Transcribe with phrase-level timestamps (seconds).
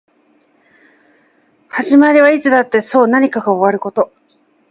[1.69, 4.11] 始まりはいつだってそう何かが終わること